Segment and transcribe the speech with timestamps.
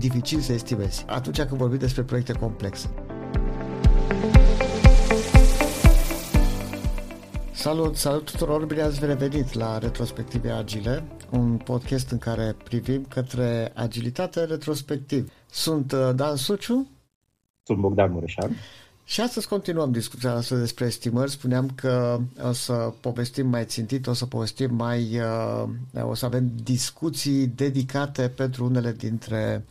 [0.00, 2.90] dificil să estimezi atunci când vorbim despre proiecte complexe.
[7.52, 13.72] Salut, salut tuturor, bine ați revenit la Retrospective Agile, un podcast în care privim către
[13.74, 15.32] agilitate retrospectiv.
[15.50, 16.88] Sunt uh, Dan Suciu.
[17.62, 18.50] Sunt Bogdan Mureșan.
[19.10, 21.30] Și astăzi continuăm discuția noastră despre estimări.
[21.30, 25.20] Spuneam că o să povestim mai țintit, o să povestim mai...
[25.94, 29.64] Uh, o să avem discuții dedicate pentru unele dintre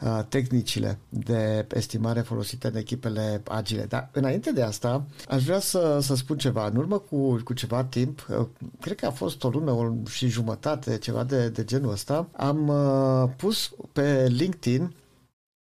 [0.00, 3.84] uh, tehnicile de estimare folosite în echipele agile.
[3.84, 6.66] Dar înainte de asta, aș vrea să, să spun ceva.
[6.66, 8.46] În urmă cu, cu ceva timp, uh,
[8.80, 12.72] cred că a fost o lună și jumătate, ceva de, de genul ăsta, am
[13.36, 14.94] pus pe LinkedIn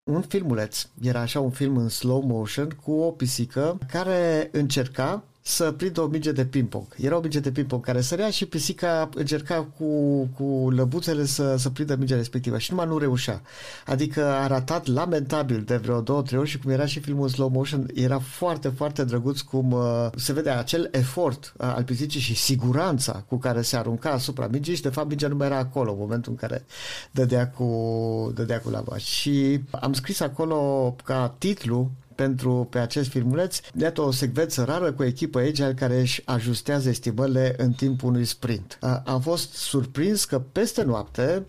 [0.10, 0.88] un filmuleț.
[1.02, 6.08] Era așa un film în slow motion cu o pisică care încerca să prindă o
[6.08, 6.86] minge de ping-pong.
[6.98, 11.70] Era o minge de ping-pong care sărea și pisica încerca cu, cu lăbuțele să, să
[11.70, 13.42] prindă mingea respectivă și numai nu reușea.
[13.86, 17.30] Adică a ratat lamentabil de vreo două, trei ori și cum era și filmul în
[17.30, 22.20] slow motion, era foarte, foarte drăguț cum uh, se vede acel efort uh, al pisicii
[22.20, 25.58] și siguranța cu care se arunca asupra mingii și de fapt mingea nu mai era
[25.58, 26.66] acolo în momentul în care
[27.12, 28.98] dădea cu, dădea cu lava.
[28.98, 35.04] Și am scris acolo ca titlu pentru pe acest filmuleț, iată o secvență rară cu
[35.04, 38.80] echipă Agile care își ajustează estimările în timpul unui sprint.
[39.06, 41.46] Am fost surprins că peste noapte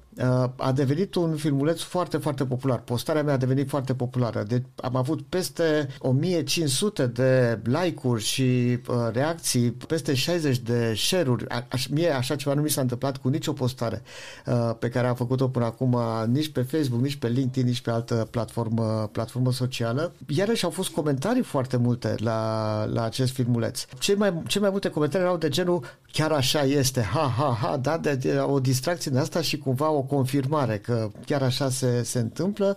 [0.57, 2.81] a devenit un filmuleț foarte, foarte popular.
[2.81, 4.43] Postarea mea a devenit foarte populară.
[4.43, 11.49] Deci am avut peste 1500 de like-uri și uh, reacții, peste 60 de share-uri.
[11.49, 14.03] A, mie așa ceva nu mi s-a întâmplat cu nicio postare
[14.47, 17.91] uh, pe care am făcut-o până acum, nici pe Facebook, nici pe LinkedIn, nici pe
[17.91, 20.13] altă platformă, platformă socială.
[20.29, 23.85] Iarăși au fost comentarii foarte multe la, la acest filmuleț.
[23.99, 27.77] Cei mai, cei mai multe comentarii erau de genul chiar așa este, ha, ha, ha,
[27.77, 32.03] da, de, de, o distracție de asta și cumva o confirmare că chiar așa se,
[32.03, 32.77] se întâmplă.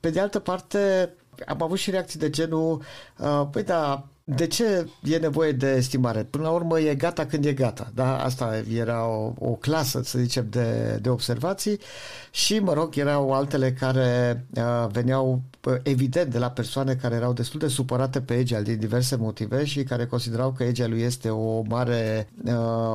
[0.00, 1.14] Pe de altă parte,
[1.46, 2.82] am avut și reacții de genul,
[3.18, 6.24] uh, păi da, de ce e nevoie de estimare?
[6.24, 7.90] Până la urmă e gata când e gata.
[7.94, 8.18] Da?
[8.18, 11.78] Asta era o, o clasă, să zicem, de, de observații
[12.30, 17.32] și, mă rog, erau altele care uh, veneau uh, evident de la persoane care erau
[17.32, 21.62] destul de supărate pe Agile din diverse motive și care considerau că Agile este o
[21.68, 22.52] mare, uh,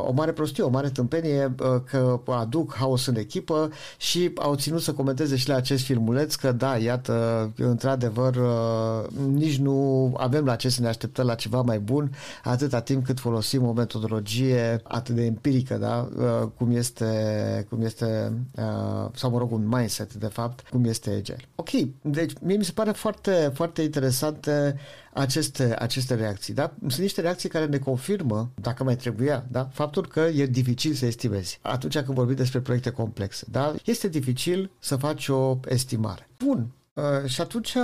[0.08, 4.82] o mare prostie, o mare tâmpenie, uh, că aduc haos în echipă și au ținut
[4.82, 10.56] să comenteze și la acest filmuleț că da, iată, într-adevăr, uh, nici nu avem la
[10.56, 12.12] ce să ne așteptăm la ceva mai bun
[12.44, 16.10] atâta timp cât folosim o metodologie atât de empirică, da?
[16.18, 21.10] Uh, cum este, cum este uh, sau mă rog un mindset de fapt, cum este
[21.10, 21.50] Agile.
[21.56, 21.70] Ok,
[22.02, 24.80] deci mie mi se pare foarte, foarte interesante
[25.14, 26.54] aceste, aceste reacții.
[26.54, 26.74] Da?
[26.80, 29.70] Sunt niște reacții care ne confirmă, dacă mai trebuia, da?
[29.74, 31.60] faptul că e dificil să estimezi.
[31.62, 33.74] Atunci când vorbim despre proiecte complexe, da?
[33.86, 36.30] este dificil să faci o estimare.
[36.38, 37.76] Bun, uh, și atunci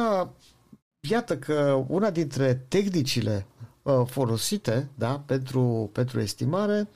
[1.10, 3.46] iată că una dintre tehnicile
[3.82, 6.90] uh, folosite da, pentru, pentru estimare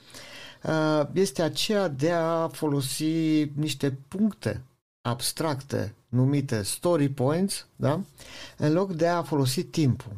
[0.63, 4.62] uh, este aceea de a folosi niște puncte
[5.01, 8.01] abstracte numite story points, da?
[8.57, 10.12] în loc de a folosi timpul.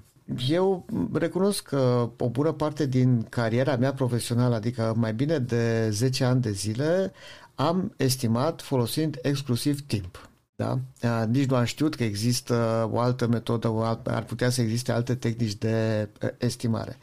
[0.49, 6.23] Eu recunosc că o bună parte din cariera mea profesională, adică mai bine de 10
[6.23, 7.11] ani de zile,
[7.55, 10.28] am estimat folosind exclusiv timp.
[10.59, 10.79] Da?
[11.25, 14.91] Nici nu am știut că există o altă metodă, o alt, ar putea să existe
[14.91, 16.97] alte tehnici de estimare.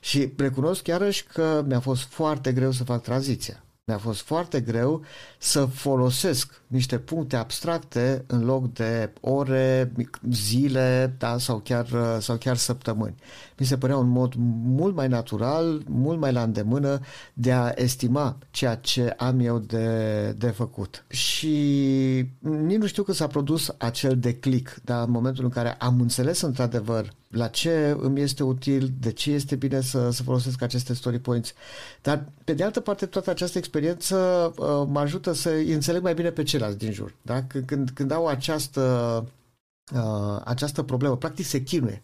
[0.00, 3.64] Și recunosc chiarăși că mi-a fost foarte greu să fac tranziția.
[3.92, 5.02] Mi-a fost foarte greu
[5.38, 9.92] să folosesc niște puncte abstracte în loc de ore,
[10.30, 11.86] zile da, sau, chiar,
[12.20, 13.14] sau chiar săptămâni.
[13.58, 17.00] Mi se părea un mod mult mai natural, mult mai la îndemână
[17.32, 21.04] de a estima ceea ce am eu de, de făcut.
[21.08, 21.56] Și
[22.38, 26.40] nici nu știu că s-a produs acel declic, dar în momentul în care am înțeles
[26.40, 31.18] într-adevăr la ce îmi este util, de ce este bine să, să folosesc aceste story
[31.18, 31.52] points.
[32.02, 34.16] Dar, pe de altă parte, toată această experiență
[34.56, 37.14] uh, mă ajută să înțeleg mai bine pe ceilalți din jur.
[37.22, 37.42] Da?
[37.66, 39.26] Când, când au această,
[39.94, 42.02] uh, această problemă, practic se chinuie.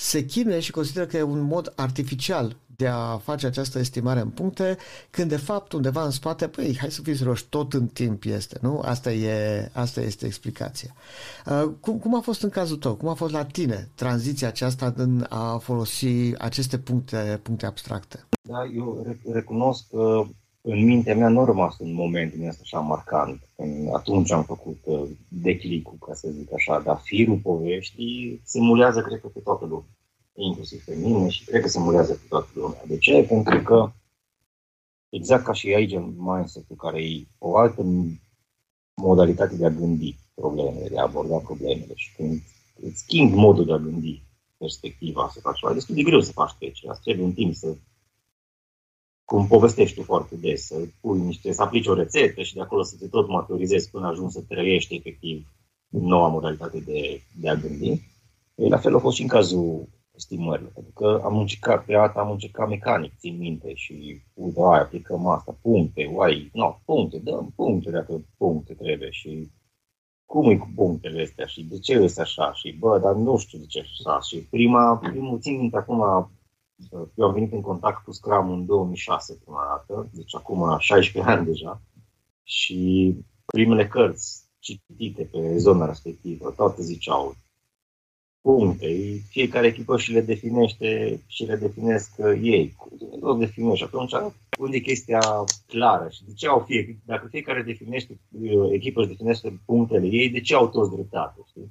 [0.00, 4.28] Se chinuie și consideră că e un mod artificial de a face această estimare în
[4.28, 4.76] puncte,
[5.10, 8.58] când de fapt undeva în spate, păi, hai să fiți roși, tot în timp este,
[8.60, 8.80] nu?
[8.84, 10.94] Asta, e, asta este explicația.
[11.46, 12.94] Uh, cum, cum a fost în cazul tău?
[12.94, 18.24] Cum a fost la tine tranziția aceasta în a folosi aceste puncte, puncte abstracte?
[18.42, 20.22] Da, eu recunosc că
[20.70, 23.48] în mintea mea nu a rămas un moment din asta așa marcant.
[23.92, 29.28] Atunci am făcut uh, declicul, ca să zic așa, dar firul poveștii simulează, cred că,
[29.28, 29.88] pe toată lumea
[30.44, 32.82] inclusiv pe mine și cred că se murează pe toată lumea.
[32.86, 33.24] De ce?
[33.28, 33.92] Pentru că
[35.08, 37.84] exact ca și aici în mindset-ul care e o altă
[38.94, 42.42] modalitate de a gândi problemele, de a aborda problemele și când
[42.80, 44.22] îți schimbi modul de a gândi
[44.56, 47.76] perspectiva să faci ceva, destul de greu să faci trecerea, îți trebuie un timp să
[49.30, 52.82] cum povestești tu foarte des, să pui niște, să aplici o rețetă și de acolo
[52.82, 55.46] să te tot maturizezi până ajungi să trăiești efectiv
[55.88, 58.02] noua modalitate de, de a gândi.
[58.54, 62.18] E, la fel a fost și în cazul estimărilor, pentru că am încercat, pe dată
[62.18, 67.18] am încercat mecanic, țin minte și uite, ai, aplicăm asta, puncte, uai, nu, no, puncte,
[67.18, 69.50] dăm puncte dacă puncte trebuie și
[70.26, 73.58] cum e cu punctele astea și de ce este așa și bă, dar nu știu
[73.58, 76.30] de ce așa și prima, primul, țin minte acum,
[77.14, 81.46] eu am venit în contact cu Scrum în 2006 prima dată, deci acum 16 ani
[81.46, 81.82] deja
[82.42, 83.14] și
[83.46, 87.36] primele cărți citite pe zona respectivă, toate ziceau
[88.40, 92.10] puncte, fiecare echipă și le definește și le definesc
[92.42, 92.74] ei.
[92.76, 93.84] Cum le definești?
[93.84, 94.12] Atunci,
[94.58, 95.20] unde e chestia
[95.66, 96.08] clară?
[96.10, 98.20] Și de ce au fie, dacă fiecare definește,
[98.72, 101.40] echipă își definește punctele ei, de ce au toți dreptate?
[101.48, 101.70] Știi?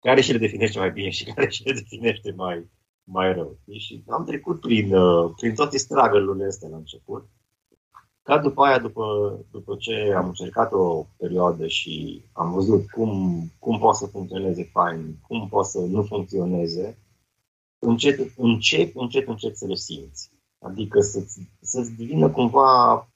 [0.00, 2.70] Care și le definește mai bine și care și le definește mai,
[3.04, 3.58] mai rău.
[3.78, 4.94] Și am trecut prin,
[5.36, 7.28] prin toate stragălurile astea la început.
[8.22, 13.78] Ca după aia, după, după ce am încercat o perioadă și am văzut cum, cum
[13.78, 16.98] poate să funcționeze fain, cum poate să nu funcționeze,
[17.78, 20.30] încet, încep, încet, încet să le simți.
[20.58, 23.08] Adică să-ți, să-ți devină cumva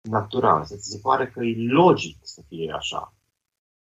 [0.00, 3.15] natural, să-ți se pare că e logic să fie așa.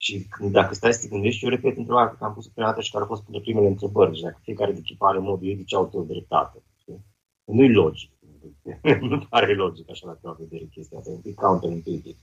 [0.00, 2.90] Și dacă stai să te gândești, eu repet întrebarea că am pus pe dată și
[2.90, 4.10] care a fost pentru primele întrebări.
[4.10, 6.62] Deci dacă fiecare de echipare modul ei, de ce au tot dreptate?
[7.44, 8.10] Nu-i logic.
[9.00, 12.16] nu pare logic așa la prima vedere chestia asta, e un pic counterintuitiv.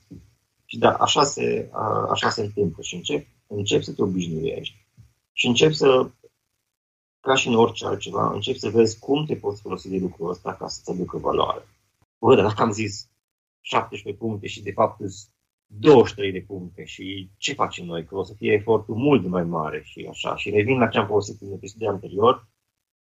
[0.66, 4.86] Și da, așa se, a, așa se întâmplă și încep, încep să te obișnuiești
[5.31, 6.10] și încep să,
[7.19, 10.54] ca și în orice altceva, încep să vezi cum te poți folosi de lucrul ăsta
[10.54, 11.68] ca să-ți aducă valoare.
[12.19, 13.10] Bă, dar dacă am zis
[13.62, 15.00] 17 puncte și de fapt
[15.67, 18.06] 23 de puncte și ce facem noi?
[18.06, 20.35] Că o să fie efortul mult mai mare și așa.
[20.35, 22.47] Și revin la ce am povestit în episodul anterior,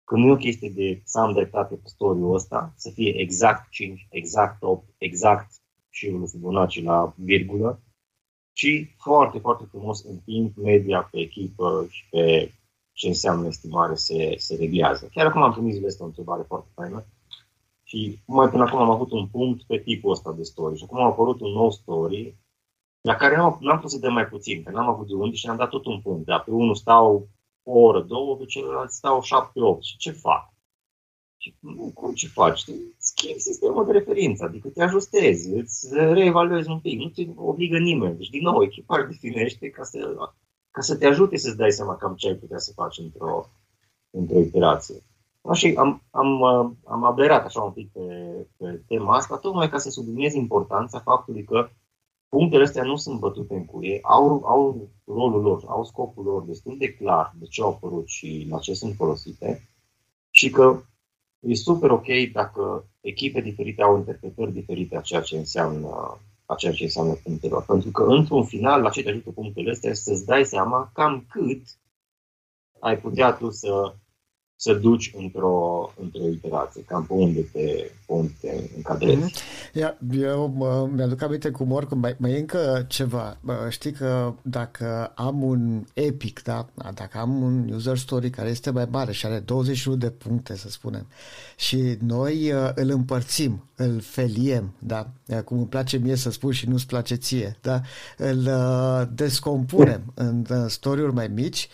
[0.05, 3.71] că nu e o chestie de să am dreptate pe storiul ăsta, să fie exact
[3.71, 5.51] 5, exact 8, exact
[5.89, 7.83] și unul Fibonacci la virgulă,
[8.53, 12.55] ci foarte, foarte frumos în timp media pe echipă și pe
[12.93, 15.09] ce înseamnă estimare se, se reglează.
[15.13, 17.05] Chiar acum am primit zilele astea o întrebare foarte faină
[17.83, 21.01] și mai până acum am avut un punct pe tipul ăsta de story și acum
[21.01, 22.37] a apărut un nou story
[23.01, 25.47] la care n-am, n-am putut să dăm mai puțin, că n-am avut de unde și
[25.47, 26.27] am dat tot un punct.
[26.27, 27.29] Dar pe unul stau
[27.63, 29.83] o oră, două, pe celălalt stau șapte, opt.
[29.83, 30.53] Și ce fac?
[31.37, 32.65] Și nu, cum ce faci?
[32.65, 37.79] Te schimbi sistemul de referință, adică te ajustezi, îți reevaluezi un pic, nu te obligă
[37.79, 38.17] nimeni.
[38.17, 40.17] Deci, din nou, echiparea definește ca să,
[40.71, 43.47] ca să te ajute să-ți dai seama cam ce ai putea să faci într-o,
[44.11, 45.03] într-o iterație.
[45.43, 46.43] Așa, am, am,
[46.85, 48.01] am aberat așa un pic pe,
[48.57, 51.71] pe tema asta, tocmai ca să subliniez importanța faptului că
[52.31, 56.77] punctele astea nu sunt bătute în cuie, au, au rolul lor, au scopul lor destul
[56.79, 59.69] de clar de ce au apărut și la ce sunt folosite
[60.31, 60.83] și că
[61.41, 66.73] e super ok dacă echipe diferite au interpretări diferite a ceea ce înseamnă a ceea
[66.73, 70.45] ce înseamnă punctele Pentru că, într-un final, la ce te ajută punctele astea, să-ți dai
[70.45, 71.63] seama cam cât
[72.79, 73.95] ai putea tu să
[74.63, 77.61] să duci într-o, într-o iterație, cam pe unde te,
[78.07, 79.21] pe unde te încadrezi.
[79.21, 79.71] Mm-hmm.
[80.13, 83.37] Eu mă, mi-aduc aminte cu mor că mai, mai e încă ceva.
[83.69, 86.67] Știi că dacă am un epic, da?
[86.95, 90.69] dacă am un user story care este mai mare și are 21 de puncte, să
[90.69, 91.07] spunem,
[91.57, 95.11] și noi uh, îl împărțim, îl feliem, da?
[95.45, 97.81] cum îmi place mie să spun și nu-ți place ție, da?
[98.17, 101.69] îl uh, descompunem în story-uri mai mici,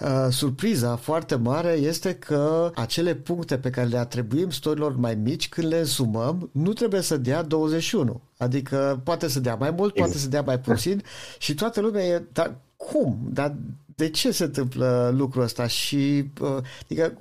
[0.00, 5.14] uh, surpriza foarte mare este că că acele puncte pe care le atribuim storilor mai
[5.14, 8.20] mici, când le însumăm, nu trebuie să dea 21.
[8.38, 10.10] Adică poate să dea mai mult, exact.
[10.10, 11.02] poate să dea mai puțin
[11.38, 13.18] și toată lumea e, dar cum?
[13.32, 13.54] Dar
[13.94, 15.66] de ce se întâmplă lucrul ăsta?
[15.66, 17.18] Și uh, adică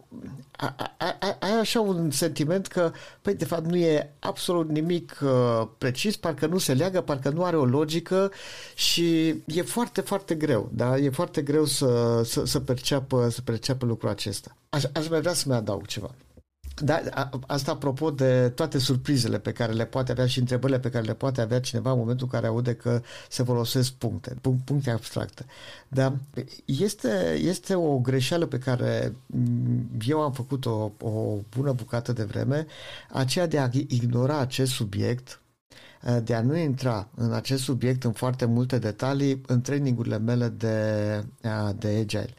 [1.39, 6.45] ai așa un sentiment că, păi, de fapt, nu e absolut nimic uh, precis, parcă
[6.45, 8.31] nu se leagă, parcă nu are o logică
[8.75, 10.97] și e foarte, foarte greu, da?
[10.97, 14.55] E foarte greu să, să, să, perceapă, să perceapă lucrul acesta.
[14.69, 16.11] Aș, aș mai vrea să mai adaug ceva.
[16.75, 17.01] Da,
[17.47, 21.13] asta apropo de toate surprizele pe care le poate avea și întrebările pe care le
[21.13, 25.45] poate avea cineva în momentul în care aude că se folosesc puncte, puncte abstracte.
[25.87, 26.13] Dar
[26.65, 29.15] este, este o greșeală pe care
[30.07, 32.65] eu am făcut-o o bună bucată de vreme,
[33.11, 35.41] aceea de a ignora acest subiect
[36.23, 41.25] de a nu intra în acest subiect în foarte multe detalii în trainingurile mele de,
[41.75, 42.33] de agile,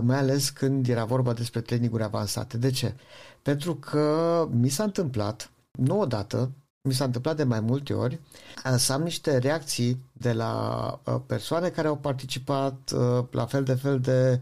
[0.00, 2.58] mai ales când era vorba despre traininguri avansate.
[2.58, 2.94] De ce?
[3.42, 6.50] Pentru că mi s-a întâmplat, nu odată,
[6.88, 8.20] mi s-a întâmplat de mai multe ori
[8.76, 12.92] să am niște reacții de la persoane care au participat
[13.30, 14.40] la fel de fel de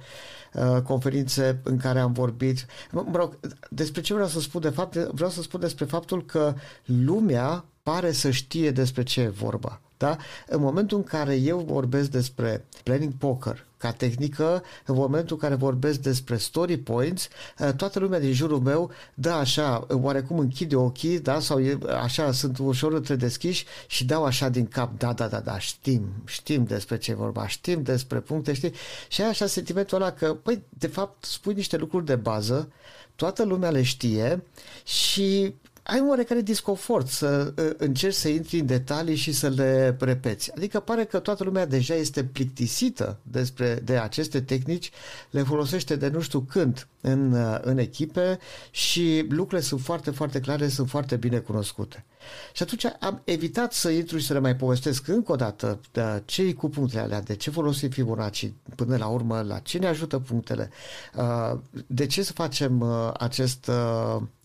[0.84, 2.66] conferințe în care am vorbit.
[2.90, 3.38] Mă rog,
[3.70, 4.94] despre ce vreau să spun de fapt?
[4.96, 6.54] Vreau să spun despre faptul că
[6.84, 9.80] lumea pare să știe despre ce e vorba.
[9.96, 10.16] Da?
[10.46, 15.54] În momentul în care eu vorbesc despre planning poker ca tehnică, în momentul în care
[15.54, 21.20] vorbesc despre story points, eh, toată lumea din jurul meu, da, așa, oarecum închide ochii,
[21.20, 25.26] da, sau e, așa, sunt ușor între deschiși și dau așa din cap, da, da,
[25.26, 28.72] da, da, știm, știm despre ce vorba, știm despre puncte, știi?
[29.08, 32.72] Și ai așa sentimentul ăla că, păi, de fapt, spui niște lucruri de bază,
[33.16, 34.42] toată lumea le știe
[34.84, 39.96] și ai un oarecare disconfort să uh, încerci să intri în detalii și să le
[40.00, 40.52] repeți.
[40.56, 44.90] Adică pare că toată lumea deja este plictisită despre, de aceste tehnici,
[45.30, 48.38] le folosește de nu știu când în, uh, în echipe
[48.70, 52.04] și lucrurile sunt foarte, foarte clare, sunt foarte bine cunoscute.
[52.52, 56.22] Și atunci am evitat să intru și să le mai povestesc încă o dată de
[56.24, 60.18] ce cu punctele alea, de ce folosim Fibonacci până la urmă, la ce ne ajută
[60.18, 60.70] punctele,
[61.16, 63.70] uh, de ce să facem uh, acest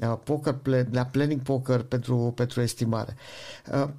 [0.01, 0.56] uh, poker,
[0.92, 3.15] la planning poker pentru, pentru estimare.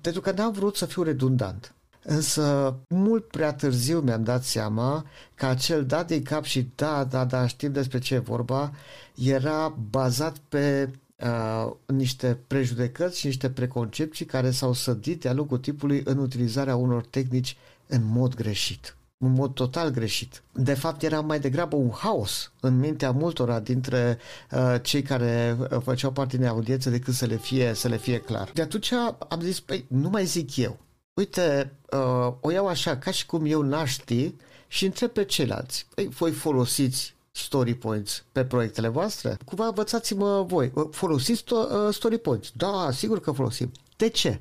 [0.00, 1.74] Pentru că n-am vrut să fiu redundant.
[2.02, 7.24] Însă, mult prea târziu mi-am dat seama că acel dat de cap și da, da,
[7.24, 8.72] da, știm despre ce e vorba,
[9.14, 16.02] era bazat pe uh, niște prejudecăți și niște preconcepții care s-au sădit de-a lungul timpului
[16.04, 17.56] în utilizarea unor tehnici
[17.86, 20.42] în mod greșit în mod total greșit.
[20.52, 24.18] De fapt, era mai degrabă un haos în mintea multora dintre
[24.50, 28.18] uh, cei care uh, făceau parte din audiență decât să le fie, să le fie
[28.18, 28.50] clar.
[28.54, 28.92] De atunci
[29.28, 30.78] am zis, păi, nu mai zic eu.
[31.14, 34.34] Uite, uh, o iau așa, ca și cum eu n-aș ști
[34.68, 35.86] și întreb pe ceilalți.
[35.94, 39.36] Păi, voi folosiți story points pe proiectele voastre?
[39.44, 40.72] Cumva învățați-mă voi.
[40.90, 42.52] Folosiți to- uh, story points?
[42.54, 43.72] Da, sigur că folosim.
[43.96, 44.40] De ce?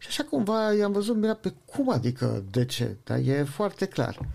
[0.00, 2.96] Și așa cumva i-am văzut, mira pe cum adică de ce?
[3.04, 4.28] Dar e foarte clar.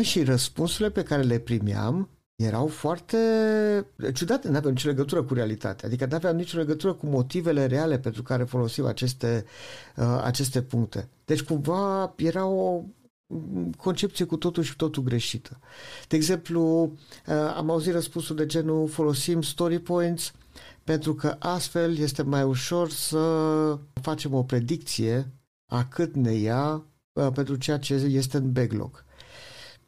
[0.00, 3.18] Și răspunsurile pe care le primeam erau foarte
[4.14, 7.98] ciudate, nu aveau nicio legătură cu realitatea, adică nu aveau nicio legătură cu motivele reale
[7.98, 9.44] pentru care folosim aceste,
[9.96, 11.08] uh, aceste puncte.
[11.24, 12.82] Deci cumva era o
[13.76, 15.58] concepție cu totul și totul greșită.
[16.08, 16.82] De exemplu,
[17.26, 20.32] uh, am auzit răspunsul de genul folosim story points
[20.88, 23.18] pentru că astfel este mai ușor să
[24.02, 25.32] facem o predicție
[25.66, 29.04] a cât ne ia uh, pentru ceea ce este în backlog.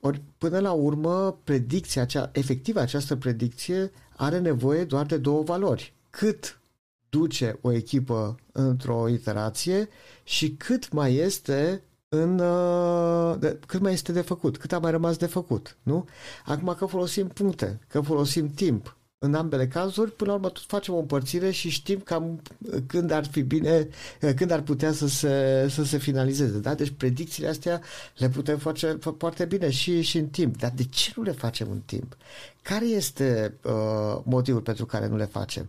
[0.01, 5.95] Ori, până la urmă, predicția, acea, efectiv această predicție are nevoie doar de două valori.
[6.11, 6.61] Cât
[7.09, 9.89] duce o echipă într-o iterație
[10.23, 14.91] și cât mai este în uh, de, cât mai este de făcut, cât a mai
[14.91, 16.05] rămas de făcut, nu?
[16.45, 20.95] Acum că folosim puncte, că folosim timp, în ambele cazuri, până la urmă tot facem
[20.95, 22.43] o împărțire și știm cam
[22.87, 23.89] când ar fi bine,
[24.37, 26.59] când ar putea să se, să se finalizeze.
[26.59, 26.75] Da?
[26.75, 27.81] Deci predicțiile astea
[28.17, 30.57] le putem face foarte bine și, și în timp.
[30.59, 32.17] Dar de ce nu le facem în timp?
[32.63, 35.69] Care este uh, motivul pentru care nu le facem?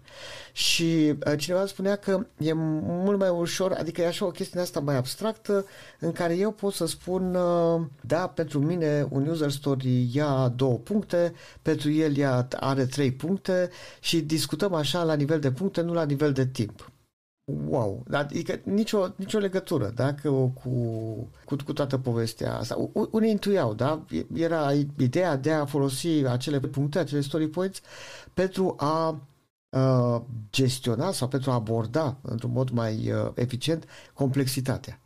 [0.51, 4.79] Și uh, cineva spunea că e mult mai ușor, adică e așa o chestie asta
[4.79, 5.65] mai abstractă,
[5.99, 10.77] în care eu pot să spun, uh, da, pentru mine un user story ia două
[10.77, 13.69] puncte, pentru el ia, are trei puncte
[13.99, 16.90] și discutăm așa la nivel de puncte, nu la nivel de timp
[17.67, 20.13] wow, adică nicio, nicio legătură da?
[20.13, 20.51] Că, cu,
[21.45, 22.89] cu, cu toată povestea asta.
[23.11, 24.05] Unii intuiau, da?
[24.33, 27.81] Era ideea de a folosi acele puncte, acele story points
[28.33, 29.21] pentru a
[29.69, 34.99] uh, gestiona sau pentru a aborda într-un mod mai uh, eficient complexitatea.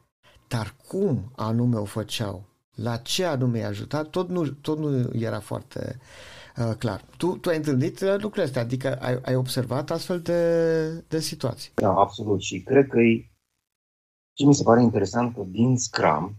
[0.48, 5.40] Dar cum anume o făceau, la ce anume i-a ajutat, tot nu, tot nu era
[5.40, 6.35] foarte uh,
[6.78, 7.06] clar.
[7.18, 11.72] Tu, tu ai întâlnit uh, lucrurile astea, adică ai, ai observat astfel de, de situații.
[11.76, 12.42] Da, absolut.
[12.42, 13.30] Și cred că e,
[14.34, 16.36] ce mi se pare interesant că din Scrum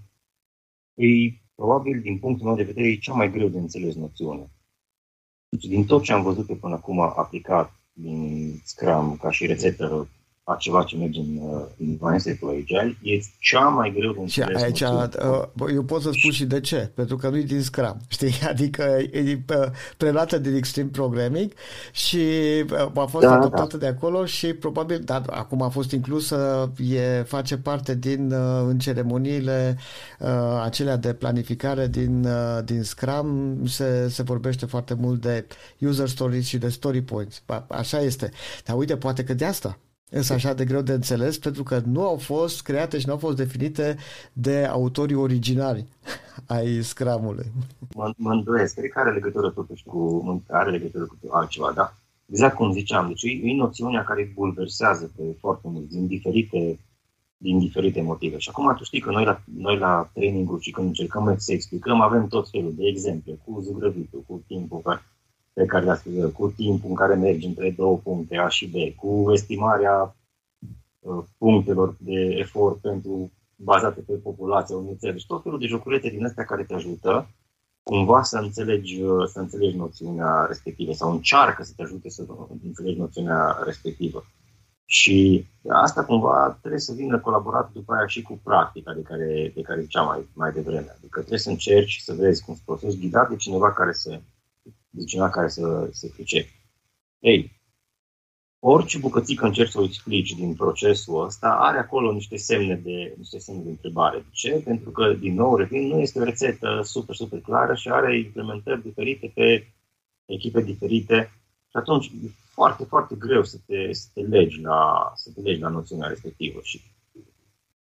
[0.94, 1.06] e
[1.54, 4.50] probabil, din punctul meu de vedere, e cea mai greu de înțeles noțiune.
[5.48, 10.08] Deci, din tot ce am văzut pe până acum aplicat din Scrum ca și rețetă
[10.48, 14.58] a ceva ce merge în, uh, în Mindset Agile, e cea mai greu de înțeles.
[14.58, 17.62] Și aici, uh, eu pot să spun și de ce, pentru că nu e din
[17.62, 18.32] Scrum, știi?
[18.48, 19.38] Adică e
[19.96, 21.52] preluată din Extreme Programming
[21.92, 22.16] și
[22.70, 23.86] uh, a fost da, adoptată da.
[23.86, 28.32] de acolo și probabil, dar acum a fost inclusă, e, face parte din
[28.66, 29.78] în ceremoniile
[30.62, 32.26] acelea de planificare din,
[32.64, 35.46] din Scrum, se, se vorbește foarte mult de
[35.78, 37.42] user stories și de story points.
[37.68, 38.30] Așa este.
[38.64, 39.78] Dar uite, poate că de asta
[40.10, 43.18] Însă așa de greu de înțeles pentru că nu au fost create și nu au
[43.18, 43.96] fost definite
[44.32, 45.86] de autorii originali
[46.56, 47.52] ai Scrum-ului.
[47.94, 48.74] Mă, mă îndoiesc.
[48.74, 51.94] Cred că are legătură totuși cu, are legătură cu altceva, da?
[52.30, 56.78] exact cum ziceam, deci e, e noțiunea care bulversează pe foarte mult, din diferite,
[57.36, 58.38] din diferite motive.
[58.38, 62.00] Și acum tu știi că noi la, noi la training și când încercăm să explicăm,
[62.00, 65.02] avem tot felul de exemple, cu zugrăvitul, cu timpul care,
[65.56, 68.74] pe care le spus, cu timpul în care mergi între două puncte A și B,
[68.96, 70.16] cu estimarea
[71.00, 75.12] uh, punctelor de efort pentru bazate pe populația unui țări.
[75.12, 77.28] Deci tot felul de joculețe din astea care te ajută
[77.82, 82.26] cumva să înțelegi, să înțelegi noțiunea respectivă sau încearcă să te ajute să
[82.64, 84.24] înțelegi noțiunea respectivă.
[84.84, 89.60] Și asta cumva trebuie să vină colaborat după aia și cu practica de care, de
[89.62, 90.94] care ziceam mai, mai devreme.
[90.98, 94.20] Adică trebuie să încerci să vezi cum să procesi ghidat de cineva care să,
[94.96, 96.50] de cineva care să se pricepe.
[97.18, 97.60] Ei,
[98.58, 103.38] orice bucățică încerci să o explici din procesul ăsta are acolo niște semne de, niște
[103.38, 104.18] semne de întrebare.
[104.18, 104.62] De ce?
[104.64, 108.82] Pentru că, din nou, revin, nu este o rețetă super, super clară și are implementări
[108.82, 109.72] diferite pe
[110.24, 111.30] echipe diferite
[111.68, 115.60] și atunci e foarte, foarte greu să te, să te, legi, la, să te legi
[115.60, 116.80] la noțiunea respectivă și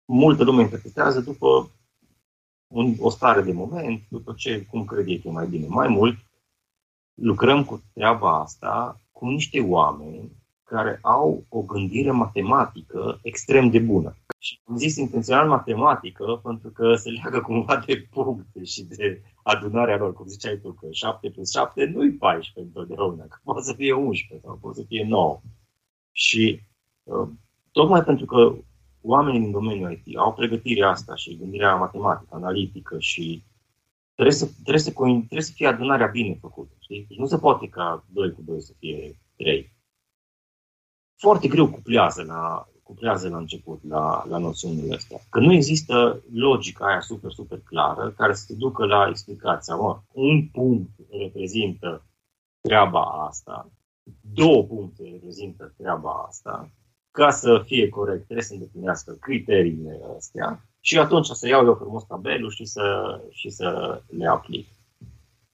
[0.05, 1.71] multă lume interpretează după
[2.67, 5.65] un, o stare de moment, după ce, cum crede că e mai bine.
[5.67, 6.17] Mai mult,
[7.13, 10.31] lucrăm cu treaba asta cu niște oameni
[10.63, 14.15] care au o gândire matematică extrem de bună.
[14.37, 19.97] Și am zis intențional matematică pentru că se leagă cumva de puncte și de adunarea
[19.97, 23.93] lor, cum ziceai tu, că 7 plus 7 nu-i 14 întotdeauna, că poate să fie
[23.93, 25.41] 11 sau poate să fie 9.
[26.11, 26.61] Și
[27.03, 27.27] uh,
[27.71, 28.55] tocmai pentru că
[29.01, 33.43] oamenii din domeniul IT au pregătirea asta și gândirea matematică, analitică și
[34.13, 36.75] trebuie să, trebuie să, trebuie să fie adunarea bine făcută.
[36.79, 37.05] Știi?
[37.07, 39.79] Deci nu se poate ca 2 cu 2 să fie 3
[41.21, 45.19] foarte greu cuplează la, cuplează la început la, la noțiunile astea.
[45.29, 49.75] Că nu există logica aia super, super clară care să te ducă la explicația.
[49.75, 52.05] Mă, un punct reprezintă
[52.61, 53.71] treaba asta,
[54.33, 56.71] două puncte reprezintă treaba asta,
[57.11, 62.03] ca să fie corect, trebuie să îndeplinească criteriile astea și atunci să iau eu frumos
[62.03, 64.67] tabelul și să, și să le aplic.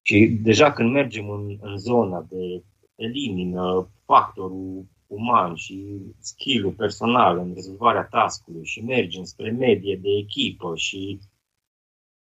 [0.02, 2.64] Și deja când mergem în, în zona de
[2.96, 10.76] elimină factorul uman și skill personal în rezolvarea taskului și mergem spre medie de echipă
[10.76, 11.20] și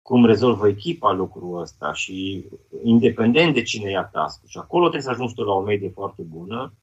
[0.03, 2.49] cum rezolvă echipa lucrul ăsta și
[2.83, 6.23] independent de cine ia task Și acolo trebuie să ajungi tu la o medie foarte
[6.23, 6.75] bună,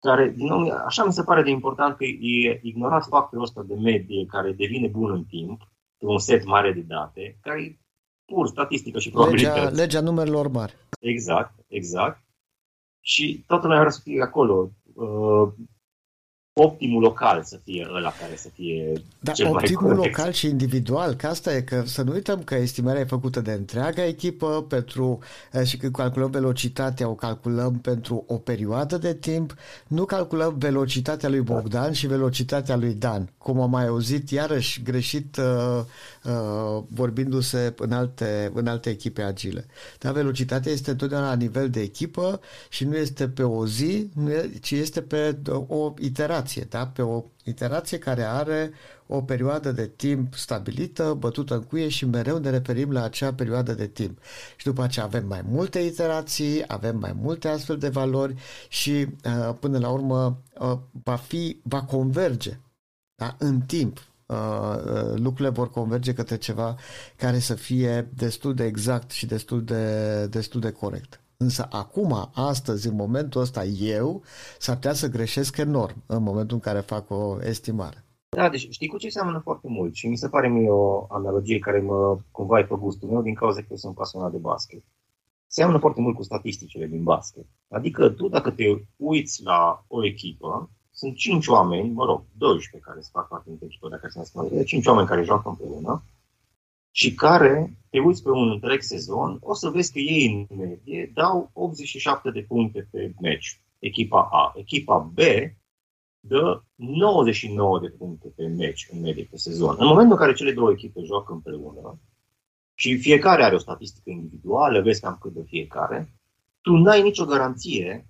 [0.00, 3.74] care, din nou, așa mi se pare de important că e ignorat factorul ăsta de
[3.74, 7.78] medie care devine bun în timp, un set mare de date, care e
[8.24, 9.58] pur statistică și probabilități.
[9.58, 10.76] Legea, legea numerelor mari.
[11.00, 12.24] Exact, exact.
[13.00, 15.52] Și toată lumea vrea să fie acolo uh,
[16.58, 20.16] optimul local să fie ăla care să fie da, cel optimul mai corect.
[20.16, 23.52] local și individual, că asta e că să nu uităm că estimarea e făcută de
[23.52, 25.18] întreaga echipă pentru
[25.52, 29.54] eh, și când calculăm velocitatea o calculăm pentru o perioadă de timp,
[29.86, 35.36] nu calculăm velocitatea lui Bogdan și velocitatea lui Dan, cum am mai auzit iarăși greșit
[35.36, 35.80] uh,
[36.24, 39.66] uh, vorbindu-se în alte, în alte echipe agile.
[39.98, 44.08] Dar velocitatea este întotdeauna la nivel de echipă și nu este pe o zi,
[44.60, 46.86] ci este pe o iterație iterație, da?
[46.86, 48.72] pe o iterație care are
[49.06, 53.74] o perioadă de timp stabilită, bătută în cuie și mereu ne referim la acea perioadă
[53.74, 54.18] de timp.
[54.56, 58.34] Și după aceea avem mai multe iterații, avem mai multe astfel de valori
[58.68, 62.58] și uh, până la urmă uh, va fi, va converge
[63.14, 63.36] da?
[63.38, 63.98] în timp.
[64.26, 66.76] Uh, lucrurile vor converge către ceva
[67.16, 71.20] care să fie destul de exact și destul de, destul de corect.
[71.38, 74.22] Însă acum, astăzi, în momentul ăsta, eu
[74.58, 78.04] s-ar putea să greșesc enorm în momentul în care fac o estimare.
[78.28, 81.58] Da, deci știi cu ce seamănă foarte mult și mi se pare mie o analogie
[81.58, 84.82] care mă cumva e pe gustul meu din cauza că eu sunt pasionat de basket.
[85.46, 87.46] Seamănă foarte mult cu statisticile din basket.
[87.68, 88.64] Adică tu dacă te
[88.96, 93.58] uiți la o echipă, sunt 5 oameni, mă rog, 12 care se fac parte din
[93.62, 96.02] echipă, dacă se spune, 5 oameni care joacă împreună
[96.98, 101.10] și care, te uiți pe un întreg sezon, o să vezi că ei în medie
[101.14, 104.52] dau 87 de puncte pe meci, echipa A.
[104.56, 105.18] Echipa B
[106.20, 109.76] dă 99 de puncte pe meci în medie pe sezon.
[109.78, 112.00] În momentul în care cele două echipe joacă împreună
[112.74, 116.12] și fiecare are o statistică individuală, vezi cam cât de fiecare,
[116.60, 118.08] tu n-ai nicio garanție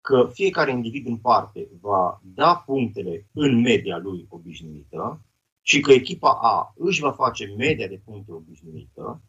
[0.00, 5.22] că fiecare individ în parte va da punctele în media lui obișnuită
[5.68, 9.22] și că echipa A își va face media de puncte obișnuită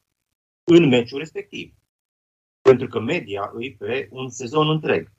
[0.63, 1.73] în meciul respectiv.
[2.61, 5.11] Pentru că media îi pe un sezon întreg.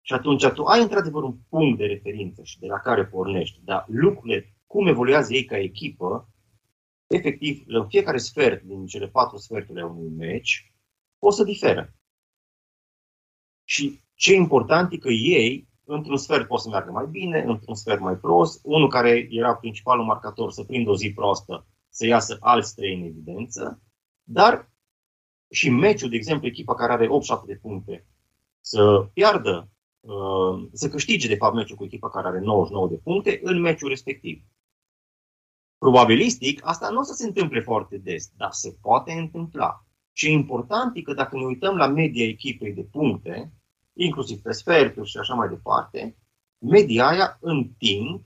[0.00, 3.84] Și atunci tu ai într-adevăr un punct de referință și de la care pornești, dar
[3.88, 6.28] lucrurile, cum evoluează ei ca echipă,
[7.06, 10.74] efectiv, la fiecare sfert din cele patru sferturi a unui meci,
[11.18, 11.94] o să diferă.
[13.64, 18.00] Și Ce important e că ei, într-un sfert pot să meargă mai bine, într-un sfert
[18.00, 18.60] mai prost.
[18.64, 23.02] Unul care era principalul marcator să prindă o zi proastă, să iasă alți trei în
[23.02, 23.82] evidență.
[24.22, 24.70] Dar
[25.50, 28.06] și meciul, de exemplu, echipa care are 8-7 de puncte,
[28.60, 29.68] să piardă,
[30.00, 33.88] uh, să câștige, de fapt, meciul cu echipa care are 99 de puncte în meciul
[33.88, 34.42] respectiv.
[35.78, 39.84] Probabilistic, asta nu o să se întâmple foarte des, dar se poate întâmpla.
[40.12, 43.52] Ce e important e că dacă ne uităm la media echipei de puncte,
[44.04, 46.16] inclusiv pe sferturi și așa mai departe,
[46.58, 48.24] media aia în timp,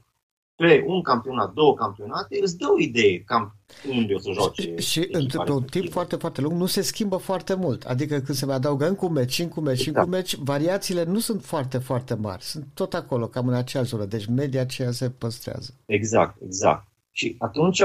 [0.57, 3.57] pe un campionat, două campionate, îți dă o idee cam
[3.91, 4.77] unde o să joace.
[4.77, 5.01] Și, și
[5.45, 7.85] pe un timp foarte, foarte lung nu se schimbă foarte mult.
[7.85, 9.97] Adică când se mai adaugă încă un meci, încă un meci, exact.
[9.97, 12.43] încă un meci, variațiile nu sunt foarte, foarte mari.
[12.43, 14.05] Sunt tot acolo, cam în aceeași zonă.
[14.05, 15.75] Deci media aceea se păstrează.
[15.87, 16.87] Exact, exact.
[17.11, 17.83] Și atunci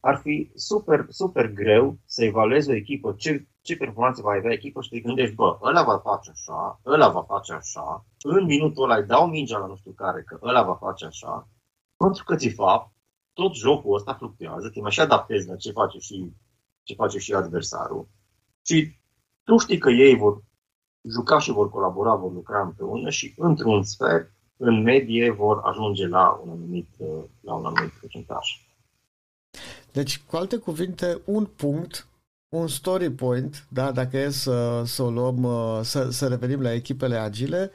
[0.00, 4.80] ar fi super, super greu să evaluezi o echipă, ce, ce performanțe va avea echipa
[4.80, 8.96] și te gândești, bă, ăla va face așa, ăla va face așa, în minutul ăla
[8.96, 11.48] îi dau mingea la nu știu care, că ăla va face așa,
[11.96, 12.92] pentru că, de fapt,
[13.32, 16.32] tot jocul ăsta fluctuează, te mai și adaptezi la ce face și,
[16.82, 18.08] ce face și adversarul
[18.62, 18.96] și
[19.44, 20.42] tu știi că ei vor
[21.02, 26.40] juca și vor colabora, vor lucra împreună și într-un sfert, în medie, vor ajunge la
[26.44, 26.88] un anumit,
[27.40, 28.46] la un anumit procentaj.
[29.92, 32.06] Deci, cu alte cuvinte, un punct,
[32.52, 36.72] un story point, da, dacă e să, să o luăm, uh, să, să revenim la
[36.72, 37.70] echipele agile,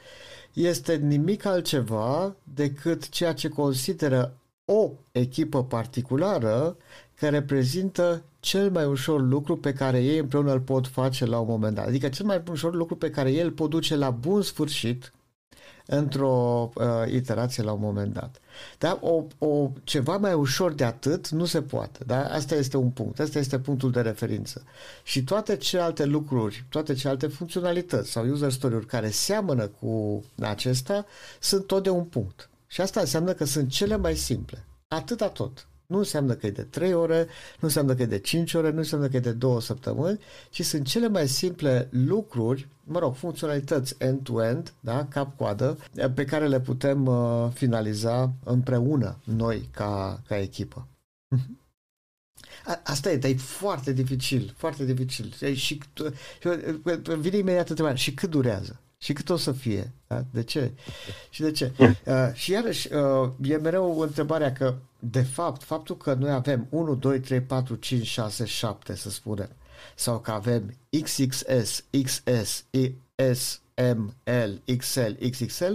[0.52, 6.76] este nimic altceva decât ceea ce consideră o echipă particulară
[7.14, 11.46] care reprezintă cel mai ușor lucru pe care ei împreună îl pot face la un
[11.48, 11.86] moment dat.
[11.86, 15.12] Adică cel mai ușor lucru pe care ei îl pot duce la bun sfârșit
[15.90, 18.40] într-o uh, iterație la un moment dat.
[18.78, 18.98] Da?
[19.00, 22.04] O, o, ceva mai ușor de atât nu se poate.
[22.06, 22.24] Da?
[22.24, 23.20] Asta este un punct.
[23.20, 24.62] Asta este punctul de referință.
[25.02, 31.06] Și toate celelalte lucruri, toate celelalte funcționalități sau user story-uri care seamănă cu acesta
[31.40, 32.48] sunt tot de un punct.
[32.66, 34.64] Și asta înseamnă că sunt cele mai simple.
[34.88, 35.67] Atâta tot.
[35.88, 38.78] Nu înseamnă că e de 3 ore, nu înseamnă că e de 5 ore, nu
[38.78, 40.18] înseamnă că e de 2 săptămâni,
[40.50, 45.78] ci sunt cele mai simple lucruri, mă rog, funcționalități end-to-end, da, cap-coadă,
[46.14, 50.86] pe care le putem uh, finaliza împreună noi ca, ca echipă.
[52.82, 55.32] Asta e, dar e foarte dificil, foarte dificil.
[55.32, 55.80] Și, și
[57.18, 58.80] vine imediat întrebarea, și cât durează?
[58.98, 59.92] Și cât o să fie?
[60.06, 60.24] Da?
[60.30, 60.72] De ce?
[61.30, 61.72] Și de ce?
[61.78, 66.94] Uh, și iarăși, uh, e mereu întrebarea că, de fapt, faptul că noi avem 1,
[66.94, 69.50] 2, 3, 4, 5, 6, 7, să spunem,
[69.94, 72.64] sau că avem XXS, XS,
[73.32, 73.60] S,
[73.96, 75.72] M, L, XL, XXL,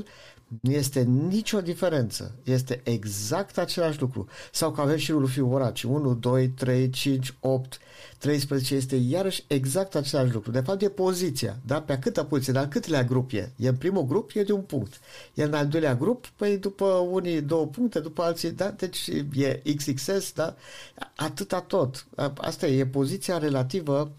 [0.62, 2.36] nu este nicio diferență.
[2.44, 4.28] Este exact același lucru.
[4.52, 5.84] Sau că avem și rulul Fibonacci.
[5.84, 7.80] 1, 2, 3, 5, 8,
[8.18, 10.52] 13 este iarăși exact același lucru.
[10.52, 11.58] De fapt e poziția.
[11.66, 11.82] Da?
[11.82, 13.52] Pe câtă poziție, dar câtelea grup e?
[13.56, 15.00] E în primul grup, e de un punct.
[15.34, 18.70] E în al doilea grup, păi după unii două puncte, după alții, da?
[18.70, 20.56] Deci e XXS, da?
[21.16, 22.06] Atâta tot.
[22.38, 24.12] Asta e, e poziția relativă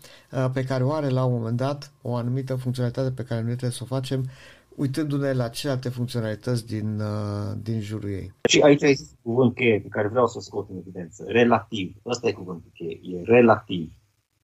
[0.53, 3.70] pe care o are la un moment dat o anumită funcționalitate pe care noi trebuie
[3.70, 4.29] să o facem
[4.77, 8.33] uitându-ne la celelalte funcționalități din, uh, din jurul ei.
[8.49, 11.25] Și aici este cuvânt cheie pe care vreau să scot în evidență.
[11.27, 11.97] Relativ.
[12.07, 13.01] Ăsta e cuvântul cheie.
[13.03, 13.93] E relativ.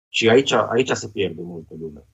[0.09, 2.07] Și aici, aici se pierde multă lume.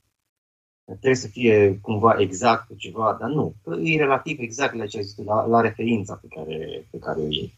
[0.86, 3.56] Trebuie să fie cumva exact pe ceva, dar nu.
[3.84, 7.28] E relativ exact la ce ai zis, la, la referința pe care, pe care o
[7.28, 7.54] iei.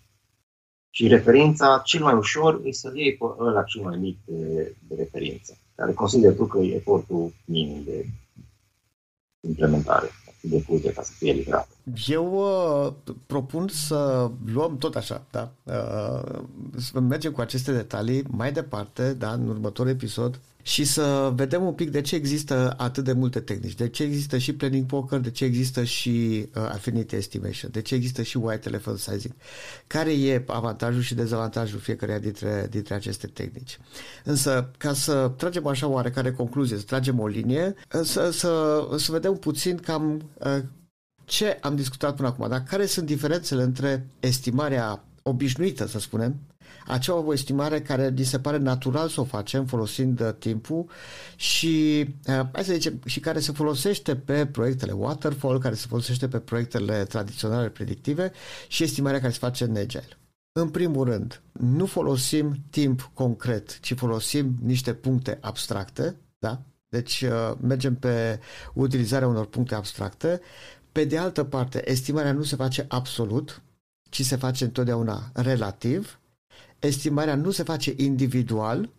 [0.89, 4.95] Și referința, cel mai ușor, e să iei pe ăla cel mai mic de, de
[4.95, 8.05] referință, care consider tu că e efortul minim de
[9.47, 10.09] implementare
[10.49, 11.67] depuse ca să fie livrat.
[12.07, 15.51] Eu uh, propun să luăm tot așa, da?
[15.63, 16.41] Uh,
[16.77, 21.73] să mergem cu aceste detalii mai departe, da, în următorul episod și să vedem un
[21.73, 25.31] pic de ce există atât de multe tehnici, de ce există și planning poker, de
[25.31, 29.33] ce există și uh, affinity estimation, de ce există și white elephant sizing,
[29.87, 33.79] care e avantajul și dezavantajul fiecăreia dintre, dintre aceste tehnici.
[34.23, 39.11] Însă, ca să tragem așa oarecare concluzie, să tragem o linie, uh, să, să, să
[39.11, 40.57] vedem puțin cam uh,
[41.25, 46.35] ce am discutat până acum, dar care sunt diferențele între estimarea obișnuită, să spunem,
[46.87, 50.89] acea o estimare care ni se pare natural să o facem folosind uh, timpul
[51.35, 56.27] și, uh, hai să zicem, și care se folosește pe proiectele waterfall, care se folosește
[56.27, 58.31] pe proiectele tradiționale predictive
[58.67, 60.17] și estimarea care se face în Agile.
[60.59, 66.61] În primul rând, nu folosim timp concret, ci folosim niște puncte abstracte, da?
[66.89, 68.39] Deci uh, mergem pe
[68.73, 70.41] utilizarea unor puncte abstracte.
[70.91, 73.61] Pe de altă parte, estimarea nu se face absolut,
[74.09, 76.19] ci se face întotdeauna relativ
[76.85, 78.89] estimarea nu se face individual,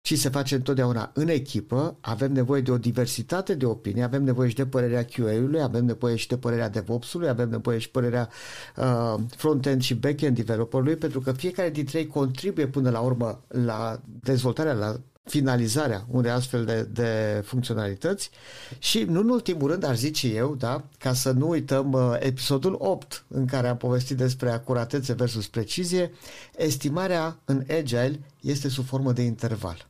[0.00, 4.48] ci se face întotdeauna în echipă, avem nevoie de o diversitate de opinii, avem nevoie
[4.48, 8.28] și de părerea QA-ului, avem nevoie și de părerea DevOps-ului, avem nevoie și părerea
[8.76, 14.00] uh, front-end și back-end developerului, pentru că fiecare dintre ei contribuie până la urmă la
[14.20, 18.30] dezvoltarea, la finalizarea unei astfel de, de funcționalități
[18.78, 22.76] și, nu în ultimul rând, aș zice eu, da, ca să nu uităm uh, episodul
[22.78, 26.12] 8 în care am povestit despre acuratețe versus precizie,
[26.56, 29.88] estimarea în Agile este sub formă de interval.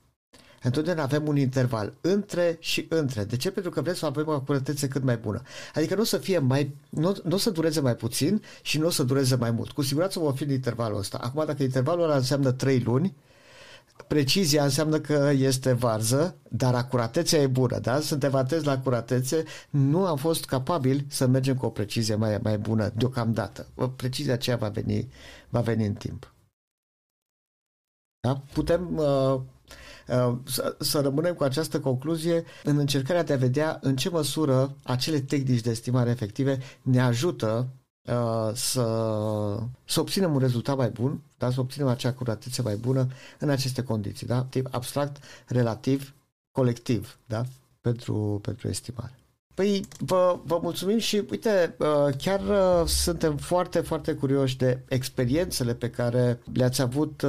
[0.62, 3.24] Întotdeauna avem un interval între și între.
[3.24, 3.51] De ce?
[3.51, 5.42] Pentru că vrem să avem o acuratețe cât mai bună.
[5.74, 8.87] Adică nu o să fie mai, nu, nu o să dureze mai puțin și nu
[8.87, 9.70] o să dureze mai mult.
[9.70, 11.18] Cu siguranță vom fi în intervalul ăsta.
[11.22, 13.14] Acum, dacă intervalul ăla înseamnă 3 luni,
[14.06, 18.00] precizia înseamnă că este varză, dar acuratețea e bună, da?
[18.00, 22.58] Suntem atenți la acuratețe, nu am fost capabili să mergem cu o precizie mai, mai
[22.58, 23.66] bună deocamdată.
[23.74, 25.08] O precizie aceea va veni,
[25.48, 26.32] va veni în timp.
[28.20, 28.42] Da?
[28.52, 29.40] Putem uh,
[30.08, 34.76] uh, să, să rămânem cu această concluzie în încercarea de a vedea în ce măsură
[34.82, 37.68] acele tehnici de estimare efective ne ajută
[38.09, 38.83] Uh, să,
[39.85, 41.51] să obținem un rezultat mai bun, da?
[41.51, 43.07] să obținem acea curatețe mai bună
[43.38, 44.42] în aceste condiții, da?
[44.42, 45.16] tip abstract,
[45.47, 46.14] relativ,
[46.53, 47.42] colectiv, da?
[47.81, 49.12] pentru, pentru estimare.
[49.55, 55.75] Păi vă, vă mulțumim și uite, uh, chiar uh, suntem foarte, foarte curioși de experiențele
[55.75, 57.25] pe care le-ați avut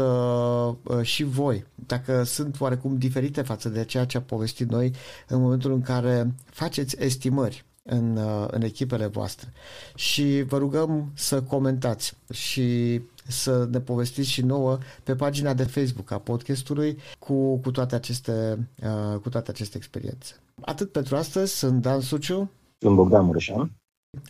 [1.02, 4.94] și voi, dacă sunt oarecum diferite față de ceea ce am povestit noi
[5.28, 9.54] în momentul în care faceți estimări în, uh, în echipele voastre.
[9.96, 16.12] Și vă rugăm să comentați și să ne povestiți și nouă pe pagina de Facebook
[16.12, 20.34] a podcastului cu, cu, toate, aceste, uh, cu toate aceste experiențe.
[20.62, 22.52] Atât pentru astăzi, sunt Dan Suciu.
[22.78, 23.72] Sunt Bogdan Mureșan.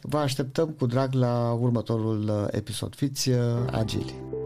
[0.02, 2.96] Vă așteptăm cu drag la următorul uh, episod.
[2.96, 3.30] Fiți
[3.72, 4.39] agili!